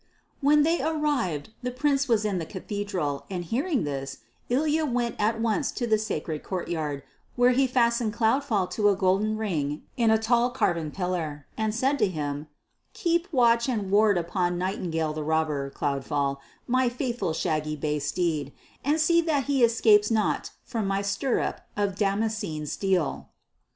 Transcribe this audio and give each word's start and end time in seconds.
When 0.41 0.63
they 0.63 0.81
arrived 0.81 1.49
the 1.61 1.69
Prince 1.69 2.07
was 2.07 2.25
in 2.25 2.39
the 2.39 2.45
cathedral, 2.47 3.27
and 3.29 3.45
hearing 3.45 3.83
this, 3.83 4.17
Ilya 4.49 4.83
went 4.83 5.15
at 5.19 5.39
once 5.39 5.71
to 5.73 5.85
the 5.85 5.99
sacred 5.99 6.41
courtyard, 6.41 7.03
where 7.35 7.51
he 7.51 7.67
fastened 7.67 8.11
Cloudfall 8.11 8.65
to 8.71 8.89
a 8.89 8.95
golden 8.95 9.37
ring 9.37 9.83
in 9.97 10.09
a 10.09 10.17
tall 10.17 10.49
carven 10.49 10.89
pillar, 10.89 11.45
and 11.55 11.75
said 11.75 11.99
to 11.99 12.07
him, 12.07 12.47
"Keep 12.93 13.31
watch 13.31 13.69
and 13.69 13.91
ward 13.91 14.17
upon 14.17 14.57
Nightingale 14.57 15.13
the 15.13 15.23
Robber, 15.23 15.69
Cloudfall, 15.69 16.39
my 16.65 16.89
faithful 16.89 17.31
shaggy 17.31 17.75
bay 17.75 17.99
steed, 17.99 18.51
and 18.83 18.99
see 18.99 19.21
that 19.21 19.43
he 19.43 19.63
escapes 19.63 20.09
not 20.09 20.49
from 20.63 20.87
my 20.87 21.03
stirrup 21.03 21.61
of 21.77 21.93
damascened 21.95 22.69
steel." 22.69 23.29